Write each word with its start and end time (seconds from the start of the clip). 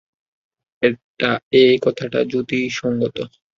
এ 1.53 1.63
কথাটা 1.85 2.19
যুক্তিসঙ্গত। 2.31 3.17